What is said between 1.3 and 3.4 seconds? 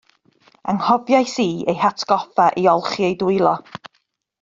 i eu hatgoffa i olchi eu